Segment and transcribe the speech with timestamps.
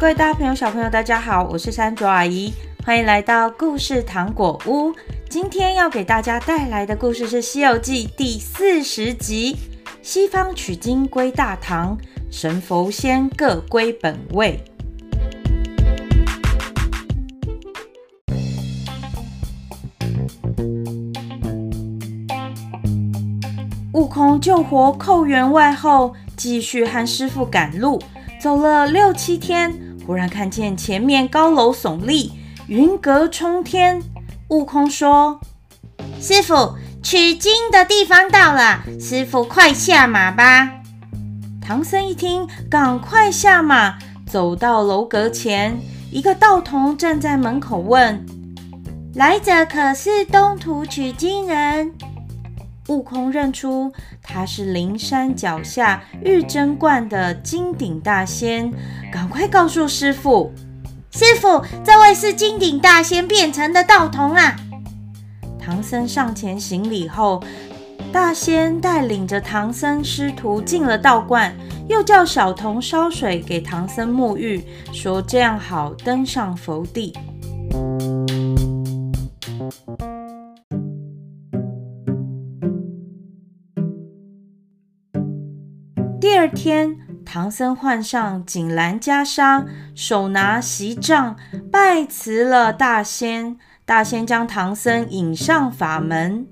[0.00, 2.54] 各位大朋友、小朋友，大家好，我是山竹阿姨，
[2.86, 4.94] 欢迎来到故事糖果屋。
[5.28, 9.58] 今天要给大家带来的故事是《西游记》第四十集：
[10.00, 11.98] 西方取经归大唐，
[12.30, 14.64] 神佛仙各归本位。
[23.92, 28.00] 悟空救活寇员外后，继续和师傅赶路，
[28.40, 29.89] 走了六七天。
[30.06, 32.32] 忽然看见前面高楼耸立，
[32.66, 34.02] 云阁冲天。
[34.48, 35.40] 悟空说
[36.20, 40.72] ：“师傅，取经的地方到了，师傅快下马吧。”
[41.62, 45.78] 唐僧一听，赶快下马，走到楼阁前，
[46.10, 48.26] 一个道童站在门口问
[49.14, 51.92] ：“来者可是东土取经人？”
[52.90, 58.72] 悟空认出他是灵山脚下玉真观的金顶大仙，
[59.12, 60.52] 赶快告诉师傅
[61.12, 64.56] ：“师傅，这位是金顶大仙变成的道童啊！”
[65.64, 67.40] 唐僧上前行礼后，
[68.12, 71.54] 大仙带领着唐僧师徒进了道观，
[71.88, 77.16] 又叫小童烧水给唐僧沐浴，说这样好登上佛地。
[86.62, 86.94] 天，
[87.24, 91.34] 唐僧换上锦襕袈裟，手拿锡杖，
[91.72, 93.56] 拜辞了大仙。
[93.86, 96.46] 大仙将唐僧引上法门。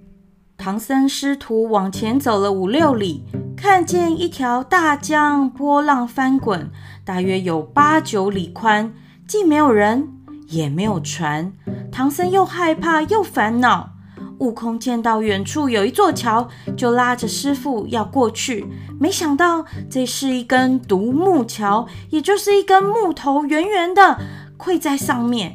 [0.56, 6.70] 唐僧师徒往前走了五六里，看见一条大江，波浪翻滚，
[7.04, 8.94] 大约有八九里宽，
[9.26, 10.08] 既没有人，
[10.48, 11.52] 也没有船。
[11.92, 13.90] 唐僧又害怕又烦恼。
[14.38, 18.66] 悟空见到远处有一座桥，就拉着师父要过去。
[19.00, 24.18] 没想到这是一根独木桥，也就是一根木头圆圆的
[24.56, 25.54] 跪在上面。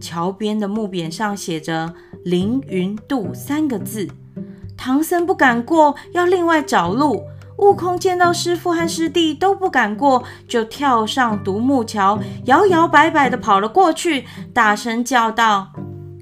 [0.00, 4.08] 桥边的木匾上写着“凌云渡”三个字。
[4.76, 7.24] 唐僧不敢过，要另外找路。
[7.56, 14.24] 悟空见到师父和师弟都不敢过，就跳上独木桥，摇摇摆摆地跑了过去，
[14.54, 15.72] 大声叫道：“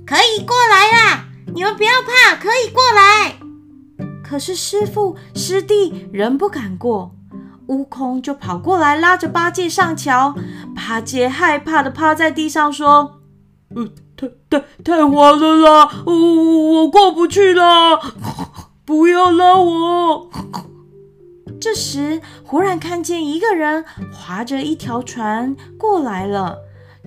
[0.07, 3.39] 可以过来啦！”你们不要怕，可以过来。
[4.23, 7.15] 可是师傅师弟仍不敢过，
[7.69, 10.35] 悟空就跑过来拉着八戒上桥。
[10.75, 13.21] 八戒害怕的趴在地上说
[13.75, 17.99] ：“呃，太太太滑了啦，我、呃、我过不去啦，
[18.85, 20.29] 不要拉我。”
[21.59, 26.59] 这时忽然看见一个人划着一条船过来了。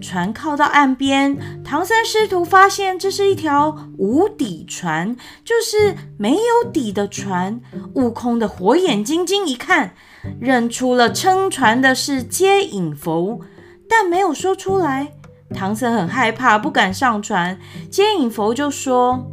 [0.02, 7.60] 船靠到岸边，唐僧师徒发现这是一条无底船，就是没有底的船。
[7.96, 9.94] 悟空的火眼金睛一看，
[10.40, 13.42] 认出了撑船的是接引佛，
[13.88, 15.14] 但没有说出来。
[15.54, 17.60] 唐僧很害怕，不敢上船。
[17.90, 19.28] 接引佛就说：“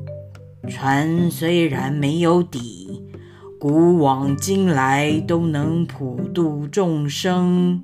[0.69, 3.05] 船虽然没有底，
[3.61, 7.83] 古往今来都能普度众生。”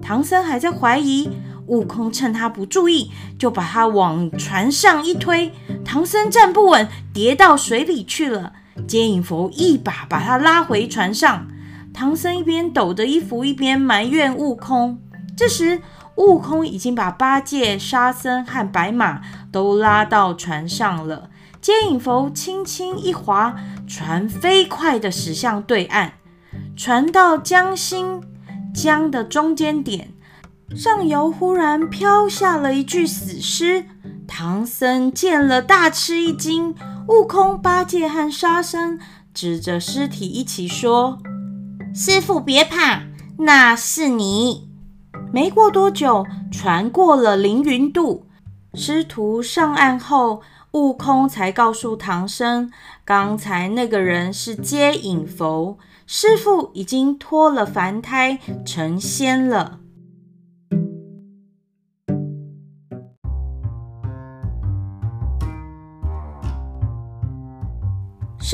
[0.00, 1.28] 唐僧还在怀疑。
[1.66, 5.52] 悟空趁他不注意，就把他往船上一推，
[5.84, 8.52] 唐僧站不稳，跌到水里去了。
[8.86, 11.46] 接引佛一把把他拉回船上，
[11.92, 15.00] 唐僧一边抖着衣服，一边埋怨悟空。
[15.36, 15.80] 这时，
[16.16, 19.20] 悟空已经把八戒、沙僧和白马
[19.50, 21.30] 都拉到船上了。
[21.60, 26.12] 接引佛轻轻一划，船飞快地驶向对岸。
[26.76, 28.22] 船到江心，
[28.74, 30.13] 江的中间点。
[30.76, 33.84] 上游忽然飘下了一具死尸，
[34.26, 36.74] 唐僧见了大吃一惊。
[37.06, 38.98] 悟空、八戒和沙僧
[39.34, 41.18] 指着尸体一起说
[41.94, 43.02] ：“师傅别怕，
[43.38, 44.70] 那是你。”
[45.32, 48.26] 没过多久，船过了凌云渡，
[48.72, 50.40] 师徒上岸后，
[50.72, 52.70] 悟空才告诉唐僧，
[53.04, 55.76] 刚才那个人是接引佛，
[56.06, 59.80] 师傅已经脱了凡胎，成仙了。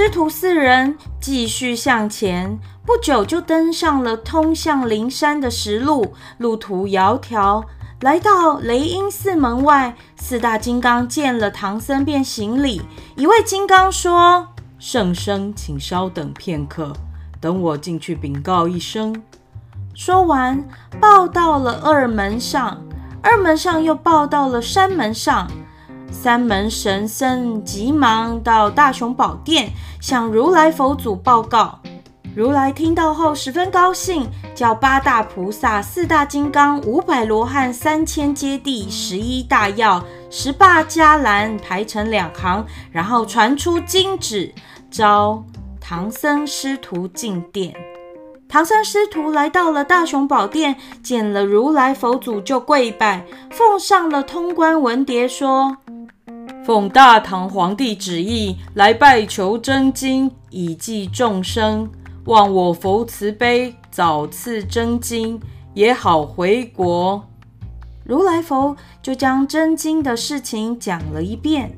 [0.00, 7.62] 师徒四人继续向前，不久就登上了通向灵山的石路，路途遥迢。
[8.00, 12.80] 来到雷音寺门外，四大金刚见了唐僧便行礼。
[13.14, 14.48] 一位金刚说
[14.80, 16.94] ：“圣僧，请稍等片刻，
[17.38, 19.22] 等我进去禀告一声。”
[19.94, 20.66] 说完，
[20.98, 22.82] 报到了二门上，
[23.22, 25.46] 二门上又报到了山门上。
[26.10, 29.70] 三门神僧急忙到大雄宝殿
[30.00, 31.78] 向如来佛祖报告。
[32.36, 44.54] 如来听到后十分高兴，叫八大菩萨、四大金刚、五百罗汉、三千揭谛、十一大药、十八伽蓝排成两行，然后传出金旨，
[44.90, 45.42] 召
[45.80, 47.74] 唐僧师徒进殿。
[48.48, 55.76] 唐僧师徒来到了大雄宝殿，见了如来佛祖就跪拜，奉上了通关文牒，说
[56.70, 61.90] ：“奉大唐皇帝旨意来拜求真经，以济众生。”
[62.26, 65.40] 望我佛慈悲，早赐真经，
[65.74, 67.24] 也好回国。
[68.04, 71.76] 如来佛就将真经的事情讲了一遍。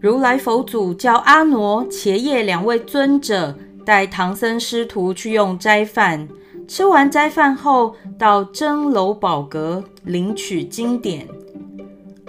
[0.00, 3.54] 如来佛祖叫阿傩、伽叶两位尊者
[3.84, 6.26] 带唐僧师徒去用斋饭，
[6.68, 11.28] 吃完斋饭后，到真楼宝阁领取经典。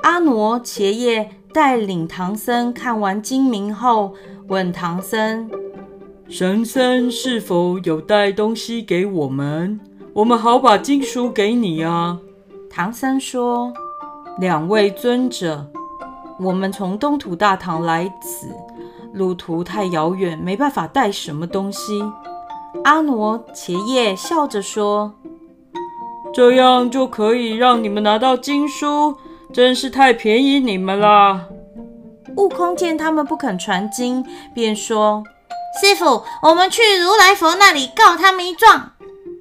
[0.02, 4.14] 阿傩、伽叶带领唐僧看完经名后，
[4.48, 5.50] 问唐僧
[6.28, 9.80] ：“神僧是否有带东西给我们？
[10.14, 12.20] 我们好把经书给你啊。”
[12.70, 13.72] 唐僧说
[14.40, 15.66] ：“两位尊者，
[16.40, 18.48] 我们从东土大唐来此，
[19.14, 22.04] 路途太遥远，没办法带什么东西。”
[22.84, 25.14] 阿傩、伽叶笑着说
[26.34, 29.18] ：“这样就可以让你们拿到经书。”
[29.54, 31.48] 真是太便宜你们了。
[32.38, 35.24] 悟空见他们不肯传经，便说
[35.80, 38.94] ：“师傅，我们去如来佛那里告他们一状。”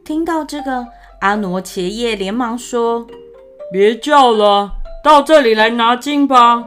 [0.05, 0.87] 听到这个，
[1.23, 3.07] 阿傩、伽叶连忙说
[3.73, 6.65] ：“别叫了，到这里来拿经吧。”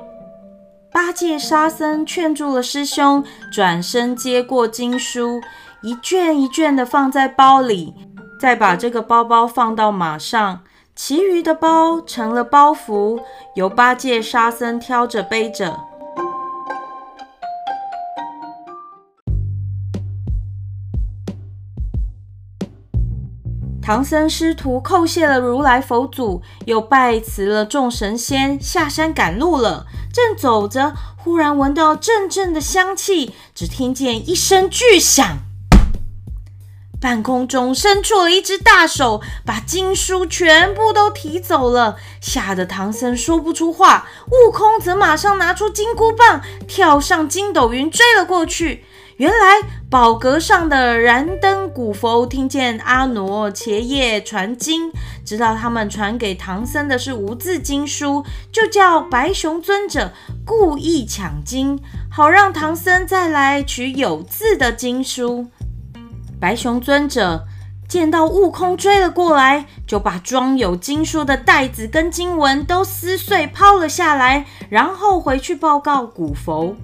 [0.92, 3.24] 八戒、沙僧劝住了师兄，
[3.54, 5.40] 转身接过经书，
[5.86, 7.94] 一卷一卷的放在包里，
[8.42, 10.64] 再把这个包包放到马上。
[10.96, 13.22] 其余的包成了包袱，
[13.54, 15.78] 由八戒、沙僧挑着背着。
[23.80, 29.86] 唐僧师徒叩谢了如来佛祖，又拜辞了众神仙，下山赶路了。
[30.12, 35.45] 正走着，忽然闻到阵阵的香气，只听见一声巨响。
[37.00, 44.08] 半空中伸出了一只大手，把经书全部都提走了，吓得唐僧说不出话。
[44.32, 48.84] 悟空则马上拿出金箍棒，跳上筋斗云追了过去。
[49.18, 54.92] 原来宝阁上的燃灯古佛听见阿傩、伽叶传经，
[55.24, 60.12] 知道他们传给唐僧的是无字经书，就叫白熊尊者
[60.46, 61.80] 故意抢经，
[62.12, 65.48] 好让唐僧再来取有字的经书。
[66.46, 67.48] 白熊尊者
[67.90, 76.76] 见到悟空追了过来，就把装有经书的袋子跟经文都撕碎抛了下来，然后回去报告古佛。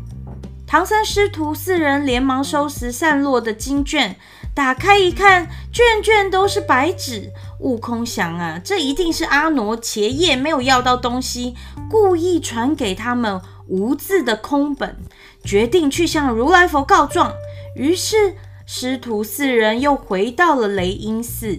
[0.66, 4.16] 唐僧师徒四人连忙收拾散落的经卷，
[4.56, 7.30] 打开一看，卷卷都是白纸。
[7.60, 11.56] 悟空想啊，这一定是阿傩、伽叶没有要到东西，
[11.88, 14.98] 故意传给他们无字的空本，
[15.44, 17.32] 决定去向如来佛告状。
[17.76, 18.36] 于是。
[18.66, 21.58] 师徒四人又回到了雷音寺。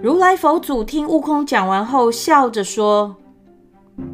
[0.00, 3.16] 如来佛祖听悟空讲完后，笑着说：“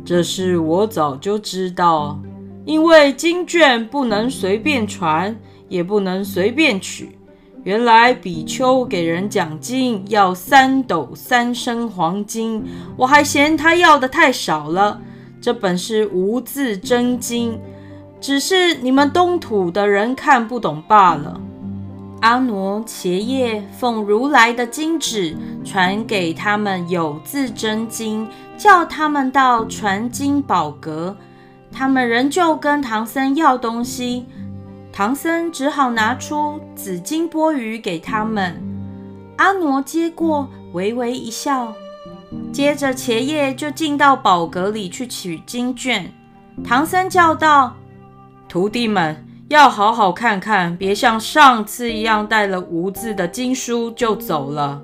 [0.04, 2.18] 这事我早就知道，
[2.64, 5.36] 因为经卷不能随便传，
[5.68, 7.13] 也不能随便取。”
[7.64, 12.62] 原来比丘给人讲经要三斗三升黄金，
[12.94, 15.00] 我还嫌他要的太少了。
[15.40, 17.58] 这本是无字真经，
[18.20, 21.40] 只是你们东土的人看不懂罢了。
[22.20, 28.28] 阿傩、伽叶奉如来的经旨，传给他们有字真经，
[28.58, 31.16] 叫他们到传经宝阁。
[31.72, 34.26] 他们仍旧跟唐僧要东西。
[34.96, 38.62] 唐僧只好拿出紫金钵盂给他们，
[39.38, 41.74] 阿傩接过，微微一笑。
[42.52, 46.12] 接着伽叶就进到宝阁里去取经卷。
[46.62, 47.74] 唐僧叫道
[48.48, 54.80] ：“徒弟们要好好看看，别像上次一样带了无字的经书就走了。”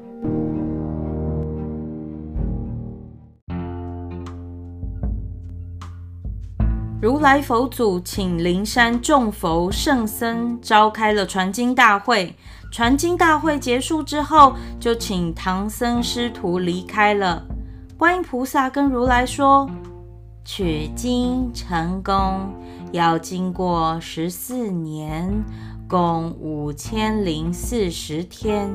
[7.01, 12.37] 如来佛祖请灵山众佛圣僧召开了传经大会。
[12.71, 17.43] 传经大会结束之后，就请唐僧师徒离开了。
[17.97, 19.69] 观音菩萨跟如来说
[20.45, 22.53] ：“取经成功
[22.93, 25.43] 要经过十四年，
[25.89, 28.71] 共五千零四十天。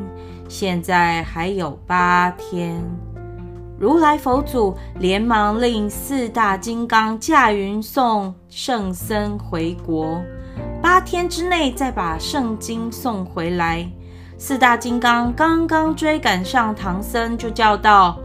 [0.49, 2.83] 现在还有八天。
[3.77, 10.21] 如来佛祖连忙令四大金刚驾云送圣僧回国，
[10.81, 13.85] 八天之内再把圣经送回来。
[14.37, 18.17] 四大金刚刚刚追赶上唐僧，就叫道：“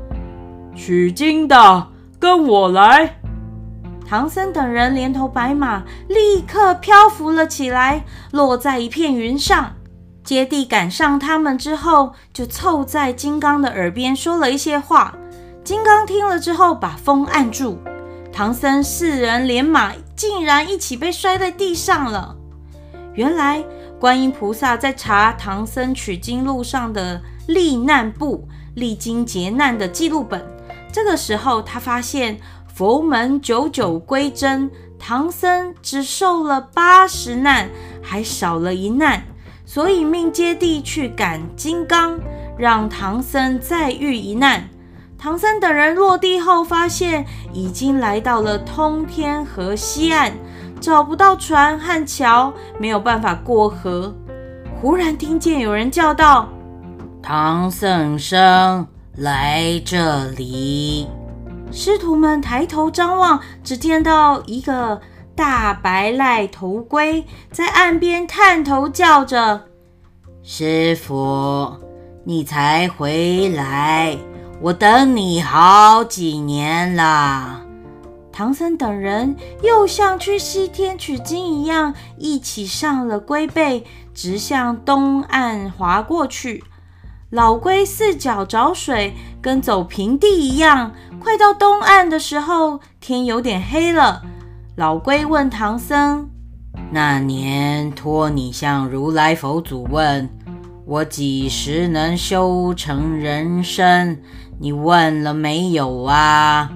[0.76, 1.88] 取经的，
[2.20, 3.16] 跟我来！”
[4.06, 9.72] 唐僧等人连头白马立刻漂浮了起来，落在一片云上。
[10.22, 15.16] 揭谛赶上他们之后，就凑在金刚的耳边说了一些话。
[15.70, 17.78] 金刚听了之后，把风按住。
[18.32, 22.34] 唐僧四人连马竟然一起被摔在地上了。
[23.14, 23.64] 原来
[24.00, 30.44] 观音菩萨在查唐僧取经路上的历难簿，历经劫难的记录本。
[30.90, 32.36] 这个时候，他发现。
[32.74, 37.68] 佛门九九归真，唐僧只受了八十难，
[38.02, 39.22] 还少了一难，
[39.64, 42.18] 所以命接地去赶金刚，
[42.58, 44.68] 让唐僧再遇一难。
[45.22, 50.32] 唐僧等人落地后，发现已经来到了通天河西岸，
[50.80, 54.14] 找不到船和桥，没有办法过河。
[54.80, 56.48] 忽然听见有人叫道
[57.22, 61.06] ：“唐僧生来这里。”
[61.70, 64.98] 师徒们抬头张望，只见到一个
[65.36, 67.22] 大白赖头龟
[67.52, 69.66] 在岸边探头叫着
[70.42, 71.76] ：“师傅，
[72.24, 74.16] 你才回来，
[74.60, 77.62] 我等你好几年了。”
[78.32, 86.64] 唐僧等人又像去西天取经一样，一起上了龟背，直向东岸划过去。
[87.30, 90.92] 老龟四脚找水，跟走平地一样。
[91.20, 94.22] 快到东岸的时候，天有点黑了。
[94.76, 96.28] 老龟问唐僧
[96.90, 100.28] ：“那年托你向如来佛祖问，
[100.86, 104.22] 我几时能修成人身？
[104.60, 106.70] 你问了没有啊？”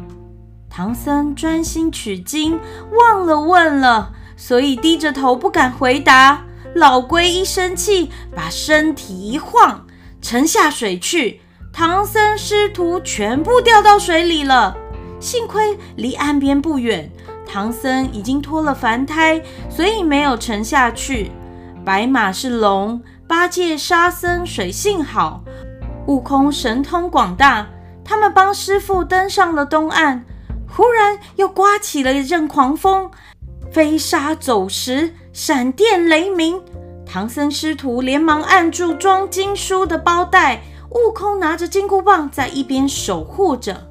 [0.71, 2.59] 唐僧专心取经，
[2.99, 6.45] 忘了问了，所以低着头不敢回答。
[6.75, 9.87] 老龟一生气，把身体一晃。
[10.21, 11.41] 沉下水去，
[11.73, 14.77] 唐僧师徒全部掉到水里了。
[15.21, 17.09] 幸亏离岸边不远，
[17.47, 21.31] 唐僧已经脱了凡胎，所以没有沉下去。
[21.85, 25.45] 白马是龙，八戒、沙僧水性好，
[26.07, 27.67] 悟空神通广大，
[28.05, 30.25] 他们帮师傅登上了东岸。
[30.69, 33.09] 忽然又刮起了一阵狂风，
[33.71, 36.61] 飞沙走石，闪电雷鸣。
[37.07, 43.87] 唐僧师徒连忙按住装经书的包袋，悟空拿着金箍棒在一边守护着。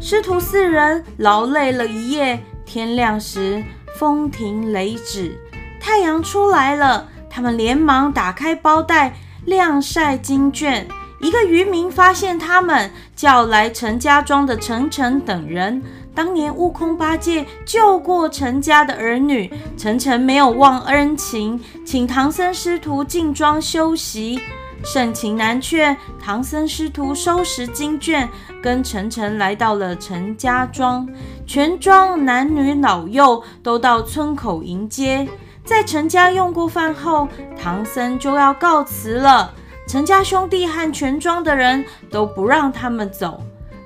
[0.00, 3.62] 师徒四人劳累了一夜，天亮时
[3.98, 5.38] 风停雷止，
[5.80, 7.08] 太阳出来了。
[7.30, 9.14] 他们连忙打开包袋，
[9.46, 10.86] 晾晒经卷。
[11.20, 15.82] 一个渔民发现他们，叫来陈家庄的陈诚等人。
[16.14, 24.40] 当年悟空、八戒救过陈家的儿女，陈诚没有忘恩情，请唐僧师徒进庄休息。
[24.84, 28.28] 盛情难却，唐僧师徒收拾经卷，
[28.62, 31.08] 跟陈诚来到了陈家庄。
[31.46, 35.26] 全庄男女老幼都到村口迎接。
[35.64, 37.28] 在陈家用过饭后，
[37.60, 39.52] 唐僧就要告辞了。
[39.88, 43.42] 陈家兄弟和全庄的人都不让他们走。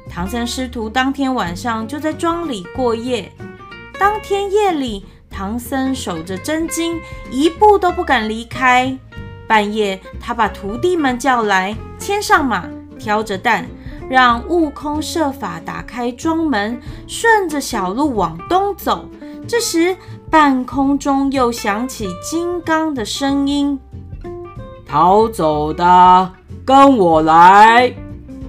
[0.09, 3.33] 唐僧师徒当天晚上就在庄里过夜。
[3.99, 8.99] 当天夜里，唐僧守着真经，一步都不敢离开。
[9.51, 12.69] 半夜，他把徒弟们叫来，牵上马，
[13.01, 13.67] 挑着担，
[14.09, 19.09] 让悟空设法打开庄门，顺着小路往东走。
[19.49, 19.97] 这时，
[20.31, 23.77] 半空中又响起金刚的声音。
[24.87, 26.33] 逃走的，
[26.65, 27.93] 跟我来！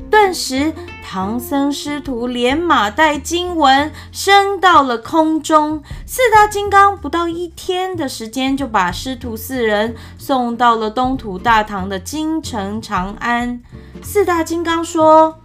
[0.08, 0.72] 顿时，
[1.04, 5.82] 唐僧师徒连马带经文升到了空中。
[6.06, 13.62] 四大金刚不到一天的时间，就把师徒四人送到了东土大唐的京城长安。
[14.02, 15.40] 四大金刚说：“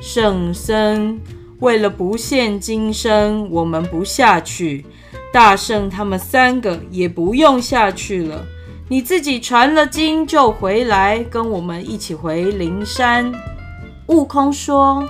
[0.00, 1.20] 圣僧，
[1.60, 4.84] 为了不现今生，我们不下去。
[5.32, 8.44] 大圣他们三个也不用下去了。”
[8.86, 13.32] 你自己传了经就回来，跟我们一起回灵山。
[14.06, 15.02] 悟空说：“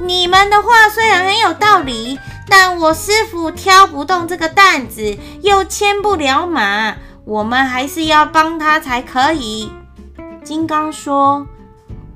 [0.00, 9.70] 你们的话虽然很有道理，但我师傅挑不动这个担子，又牵不了马，我们还是要帮他才可以。”
[10.42, 11.46] 金刚说：“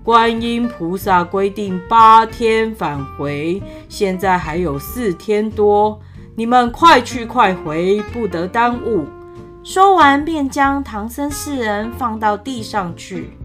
[0.02, 6.00] 观音菩萨规定八天返回，现在还有四天多，
[6.34, 9.06] 你们快去快回，不得耽误。”
[9.62, 13.37] 说完，便将唐僧四人放到地上去。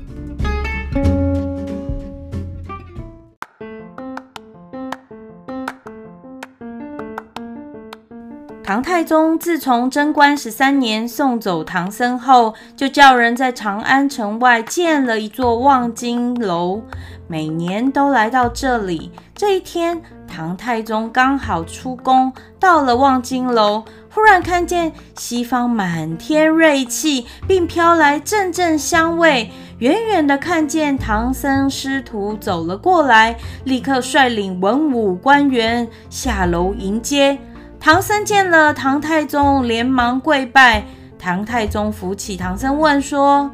[8.65, 16.81] 唐太宗自从贞观十三年送走唐僧后，就叫人在长安城外建了一座望京楼，
[17.27, 19.11] 每年都来到这里。
[19.35, 29.51] 这一天，唐太宗刚好出宫，到了望京楼，忽然看见西方满天瑞气，并飘来阵阵香味。
[29.79, 37.37] 远远的看见唐僧师徒走了过来，立刻率领文武官员下楼迎接。
[37.83, 40.85] 唐僧见了唐太宗，连忙跪拜。
[41.19, 43.51] 唐太宗扶起唐僧，问说：“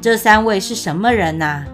[0.00, 1.64] 这三位是什么人呐？”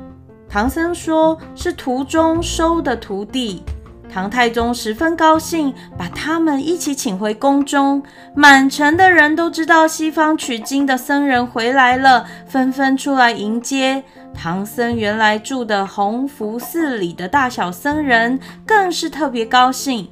[0.49, 3.63] 唐僧说：“是途中收的徒弟。”
[4.11, 8.03] 唐太宗十分高兴，把他们一起请回宫中。
[8.35, 14.03] 满城的人都知道西方取经的僧人回来了，纷纷出来迎接。
[14.33, 20.09] 唐僧原来住的弘福寺里的大小僧人更是特别高兴。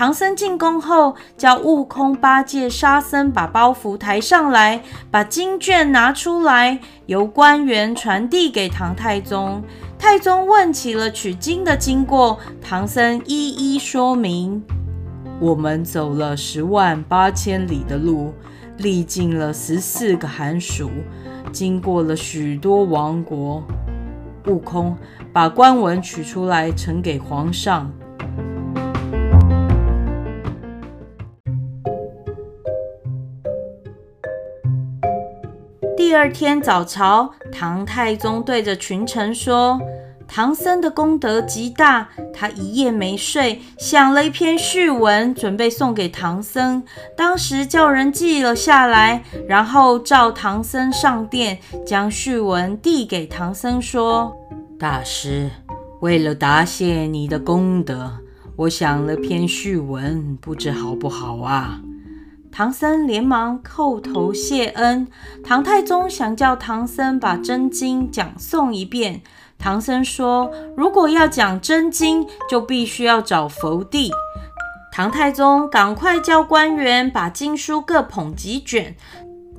[0.00, 9.62] 唐僧进宫后，叫悟空、八戒、沙僧把包袱抬上来，把经卷拿出来，由官员传递给唐太宗。
[9.98, 14.64] 太宗问起了取经的经过，唐僧一一说明。
[15.38, 18.32] 我们走了十万八千里的路，
[18.78, 20.90] 历经了十四个寒暑，
[21.52, 23.62] 经过了许多王国。
[24.46, 24.96] 悟空
[25.30, 27.92] 把官文取出来呈给皇上。
[36.10, 39.80] 第二天早朝，唐太宗对着群臣说
[40.26, 46.82] ：“唐僧的功德极大，他一夜没睡，想了一篇序文，准备送给唐僧。
[47.16, 54.36] 当时叫人记了下来，然后召唐僧上殿，将序文递给唐僧，说
[54.76, 55.48] ：‘大师，
[56.00, 58.10] 为了答谢你的功德，
[58.56, 61.80] 我想了篇序文，不知好不好啊？’”
[62.52, 65.06] 唐僧连忙叩头谢恩。
[65.44, 69.22] 唐太宗想叫唐僧把真经讲诵一遍。
[69.58, 74.10] 唐僧说：“如果要讲真经，就必须要找佛地。”
[74.92, 78.96] 唐太宗赶快叫官员把经书各捧几卷，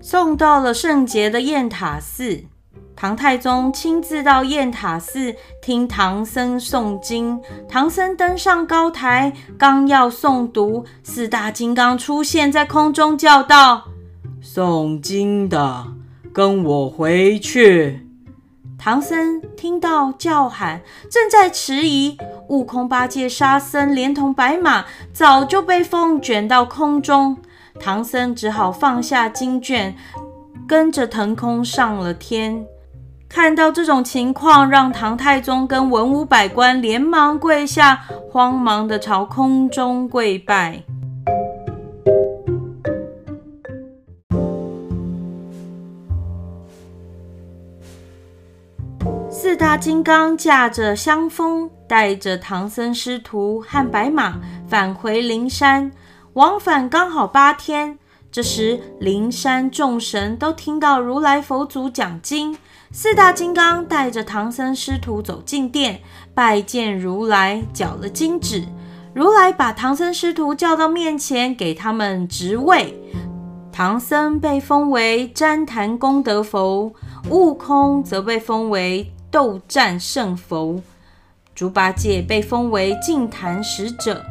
[0.01, 2.43] 送到了圣洁的雁塔寺。
[3.01, 7.41] 唐太宗亲自到雁塔寺听唐僧诵经。
[7.67, 13.85] 唐僧登上高台，刚要诵读，四大金刚出现在空中，叫道
[14.45, 15.87] ：“诵经的，
[16.31, 18.05] 跟我回去！”
[18.77, 22.15] 唐僧听到叫喊，正在迟疑，
[22.49, 27.35] 悟空、八戒、沙僧连同白马早就被风卷到空中。
[27.79, 29.95] 唐僧只好放下经卷，
[30.67, 32.63] 跟着腾空上了天。
[33.33, 40.83] 看到这种情况，让唐太宗跟文武百官连忙跪下，慌忙的朝空中跪拜。
[49.29, 55.89] 四大金刚驾着香风，带着唐僧师徒和白马返回灵山，
[56.33, 57.97] 往返刚好八天。
[58.29, 62.57] 这时，灵山众神都听到如来佛祖讲经。
[62.93, 66.01] 四大金刚带着唐僧师徒走进殿，
[66.33, 68.67] 拜见如来，缴了金旨。
[69.13, 72.93] 如来把唐僧师徒叫到面前，给他们职位。
[73.71, 76.91] 唐僧被封为旃檀功德佛，
[77.29, 80.81] 悟空则被封为斗战胜佛，
[81.55, 84.21] 猪八戒被封为净坛使者，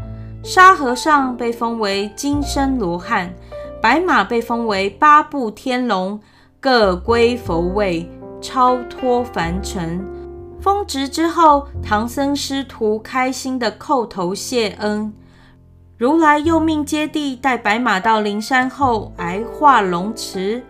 [0.45, 3.35] 沙和尚被封为金身罗汉，
[3.81, 6.21] 白马被封为八部天龙，
[6.61, 8.07] 各归佛位。
[8.41, 10.05] 超脱凡尘，
[10.61, 15.13] 封职之后，唐僧师徒开心地叩头谢恩。
[15.99, 20.65] 如来又命揭谛带白马到灵山后，来化龙池。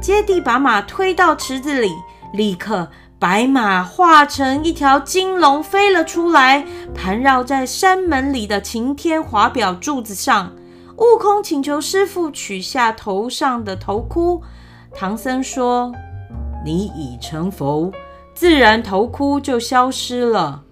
[0.00, 1.92] 揭谛把马推到池子里，
[2.32, 2.88] 立刻
[3.18, 10.52] 白马化成一条金龙飞了出来，盘绕在山门里的擎天华表柱子上。
[10.96, 14.42] 悟空请求师傅取下头上的头箍，
[14.92, 15.92] 唐僧说。
[16.66, 17.92] 你已成佛，
[18.34, 20.64] 自然头箍就消失了。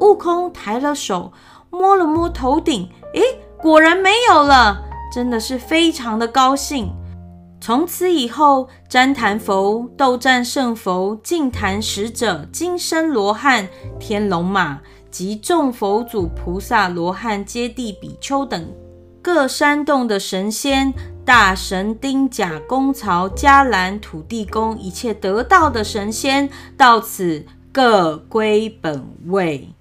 [0.00, 1.32] 悟空抬了手，
[1.70, 3.22] 摸了摸头顶，诶，
[3.56, 6.92] 果然没有了，真的是非常的高兴。
[7.58, 13.66] 从此以后，旃檀佛、斗战胜佛、净坛使者、金身罗汉、
[13.98, 18.70] 天龙马及众佛祖、菩萨、罗汉、揭谛比丘等
[19.22, 29.74] 各山洞的神仙、大神丁甲公曹、伽蓝土地公一切得道的神仙，到此各归本位。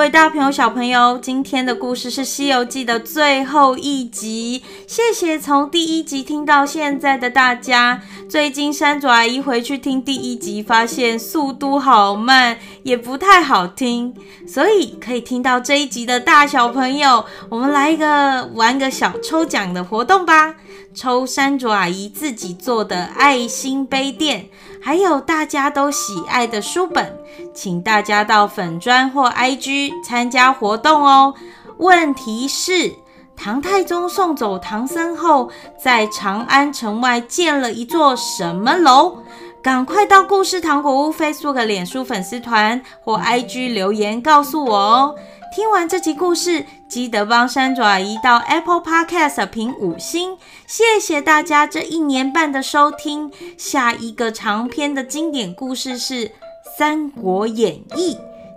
[0.00, 4.62] 各位大朋友、小朋友，今天的故事是《西游记》的最后一集。
[4.86, 8.00] 谢谢从第一集听到现在的大家。
[8.26, 14.14] 最近山竹阿姨回去听第一集，发现速度好慢，也不太好听，
[14.48, 20.54] 所以可以听到这一集的大小朋友，我们来一个玩个小抽奖的活动吧。
[20.94, 24.46] 抽山竹阿姨自己做的爱心杯垫，
[24.82, 27.16] 还有大家都喜爱的书本，
[27.54, 31.34] 请大家到粉专或 IG 参加活动哦。
[31.78, 32.92] 问题是，
[33.36, 35.50] 唐太宗送走唐僧后，
[35.82, 39.18] 在长安城外建了一座什么楼？
[39.62, 45.14] 赶快到故事糖果屋 Facebook、脸书粉丝团或 IG 留言告诉我哦。
[45.52, 53.30] 听完这集故事，记得帮山爪阿姨到 Apple Podcast 评五星，谢谢大家这一年半的收听。
[53.58, 56.28] 下一个长篇的经典故事是
[56.78, 58.14] 《三国演义》，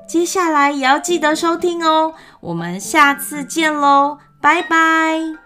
[0.07, 2.13] 接下来也要记得收听哦。
[2.39, 5.42] 我们下次见喽，拜拜。